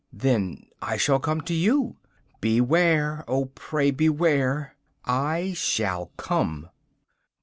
[0.11, 1.97] 'Then I shall come to you.'
[2.39, 6.71] 'Beware, oh pray, beware!' 'I shall come.